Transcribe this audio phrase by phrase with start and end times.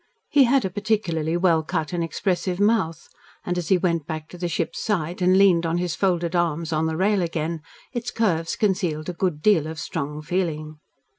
[0.31, 3.07] He had a particularly well cut and expressive mouth,
[3.45, 6.73] and, as he went back to the ship's side and leaned on his folded arms
[6.73, 7.61] on the rail again,
[7.93, 10.79] its curves concealed a good deal of strong feeling.